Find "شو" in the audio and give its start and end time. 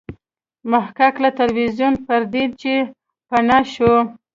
3.73-3.93